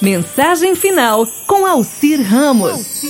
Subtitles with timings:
[0.00, 3.02] Mensagem final com Alcir Ramos.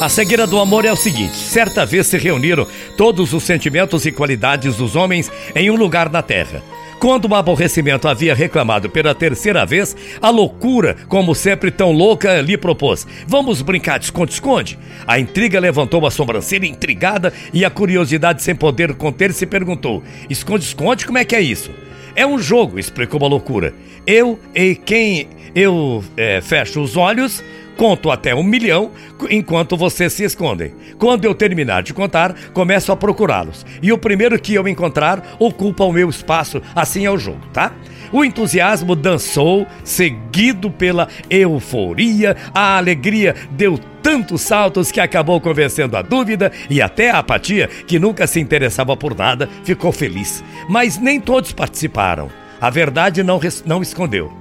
[0.00, 2.66] A cegueira do amor é o seguinte: certa vez se reuniram
[2.96, 6.62] todos os sentimentos e qualidades dos homens em um lugar na terra.
[6.98, 12.56] Quando o aborrecimento havia reclamado pela terceira vez, a loucura, como sempre tão louca, lhe
[12.56, 14.78] propôs: Vamos brincar de esconde-esconde?
[15.06, 21.04] A intriga levantou a sobrancelha intrigada e a curiosidade, sem poder conter, se perguntou: Esconde-esconde,
[21.04, 21.70] como é que é isso?
[22.14, 23.74] É um jogo, explicou a loucura.
[24.06, 27.42] Eu e quem eu é, fecho os olhos,
[27.76, 28.90] conto até um milhão
[29.30, 30.72] enquanto vocês se escondem.
[30.98, 33.64] Quando eu terminar de contar, começo a procurá-los.
[33.82, 36.60] E o primeiro que eu encontrar ocupa o meu espaço.
[36.74, 37.72] Assim é o jogo, tá?
[38.12, 46.02] O entusiasmo dançou, seguido pela euforia, a alegria deu tantos saltos que acabou convencendo a
[46.02, 50.44] dúvida e até a apatia, que nunca se interessava por nada, ficou feliz.
[50.68, 52.28] Mas nem todos participaram.
[52.60, 54.32] A verdade não, não escondeu.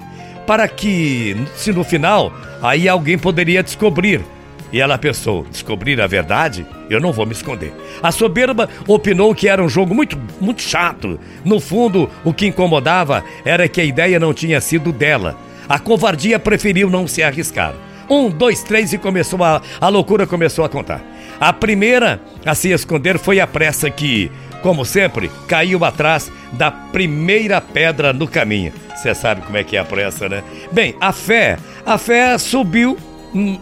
[0.45, 4.22] Para que, se no final, aí alguém poderia descobrir
[4.71, 6.66] e ela pensou: descobrir a verdade?
[6.89, 7.73] Eu não vou me esconder.
[8.02, 11.19] A soberba opinou que era um jogo muito, muito chato.
[11.44, 15.38] No fundo, o que incomodava era que a ideia não tinha sido dela.
[15.67, 17.73] A covardia preferiu não se arriscar.
[18.09, 21.02] Um, dois, três e começou a, a loucura começou a contar.
[21.39, 24.30] A primeira a se esconder foi a pressa que,
[24.61, 28.73] como sempre, caiu atrás da primeira pedra no caminho.
[28.94, 30.44] Você sabe como é que é a pressa, né?
[30.72, 32.97] Bem, a fé, a fé subiu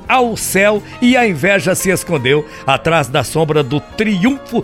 [0.07, 4.63] ao céu e a inveja se escondeu atrás da sombra do triunfo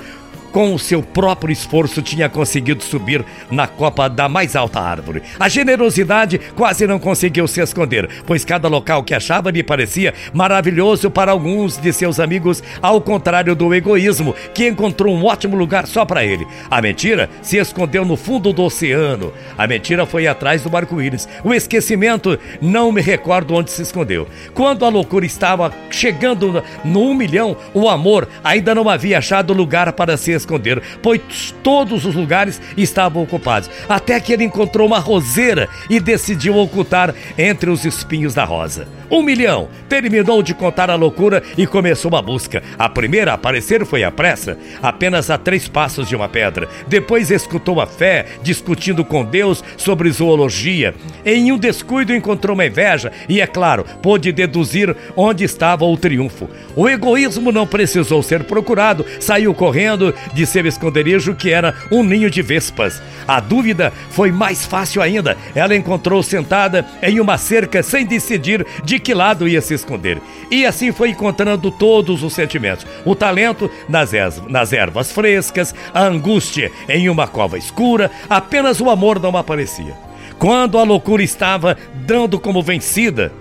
[0.55, 5.21] com o seu próprio esforço, tinha conseguido subir na copa da mais alta árvore.
[5.37, 11.11] A generosidade quase não conseguiu se esconder, pois cada local que achava lhe parecia maravilhoso
[11.11, 16.05] para alguns de seus amigos, ao contrário do egoísmo, que encontrou um ótimo lugar só
[16.05, 16.47] para ele.
[16.71, 19.33] A mentira se escondeu no fundo do oceano.
[19.57, 21.27] A mentira foi atrás do arco-íris.
[21.43, 24.25] O esquecimento, não me recordo onde se escondeu.
[24.53, 29.91] Quando a loucura estava chegando no um milhão, o amor ainda não havia achado lugar
[29.91, 33.69] para se esconder esconder, pois todos os lugares estavam ocupados.
[33.89, 38.87] Até que ele encontrou uma roseira e decidiu ocultar entre os espinhos da rosa.
[39.09, 39.69] Um milhão!
[39.87, 42.63] Terminou de contar a loucura e começou uma busca.
[42.77, 46.67] A primeira a aparecer foi a pressa, apenas a três passos de uma pedra.
[46.87, 50.95] Depois escutou a fé, discutindo com Deus sobre zoologia.
[51.23, 56.49] Em um descuido encontrou uma inveja e, é claro, pôde deduzir onde estava o triunfo.
[56.75, 62.29] O egoísmo não precisou ser procurado, saiu correndo de seu esconderijo, que era um ninho
[62.29, 63.01] de vespas.
[63.27, 65.37] A dúvida foi mais fácil ainda.
[65.55, 70.21] Ela encontrou sentada em uma cerca sem decidir de que lado ia se esconder.
[70.51, 74.11] E assim foi encontrando todos os sentimentos: o talento nas,
[74.47, 79.95] nas ervas frescas, a angústia em uma cova escura, apenas o amor não aparecia.
[80.37, 83.31] Quando a loucura estava dando como vencida,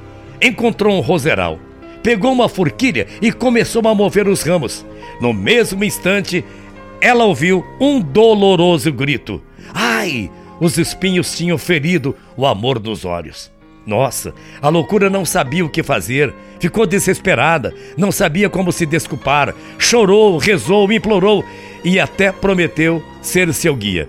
[0.40, 1.58] encontrou um roseral,
[2.02, 4.86] pegou uma forquilha e começou a mover os ramos.
[5.20, 6.44] No mesmo instante,
[7.00, 9.42] ela ouviu um doloroso grito.
[9.72, 10.30] Ai!
[10.60, 13.52] Os espinhos tinham ferido o amor dos olhos.
[13.86, 14.32] Nossa,
[14.62, 20.38] a loucura não sabia o que fazer, ficou desesperada, não sabia como se desculpar, chorou,
[20.38, 21.44] rezou, implorou
[21.84, 24.08] e até prometeu ser seu guia.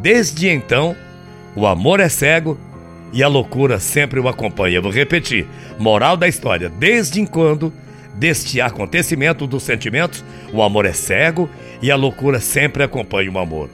[0.00, 0.96] Desde então,
[1.54, 2.58] o amor é cego
[3.12, 4.80] e a loucura sempre o acompanha.
[4.80, 5.46] vou repetir:
[5.78, 7.70] moral da história, desde quando
[8.14, 11.48] deste acontecimento dos sentimentos, o amor é cego
[11.80, 13.70] e a loucura sempre acompanha o amor.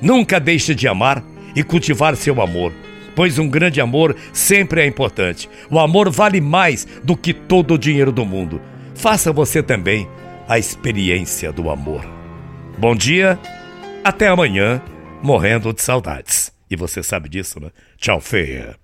[0.00, 1.22] Nunca deixe de amar
[1.54, 2.72] e cultivar seu amor
[3.18, 5.50] pois um grande amor sempre é importante.
[5.68, 8.60] O amor vale mais do que todo o dinheiro do mundo.
[8.94, 10.08] Faça você também
[10.48, 12.08] a experiência do amor.
[12.78, 13.36] Bom dia,
[14.04, 14.80] até amanhã,
[15.20, 16.52] morrendo de saudades.
[16.70, 17.70] E você sabe disso, né?
[17.96, 18.76] Tchau, feia.